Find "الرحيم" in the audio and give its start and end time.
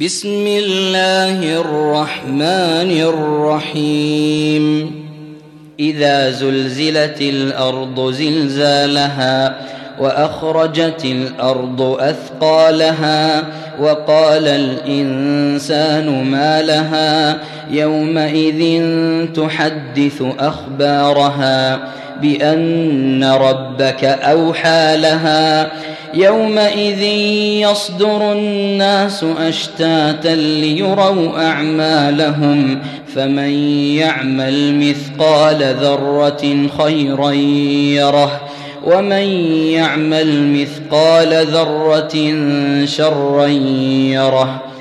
3.00-4.64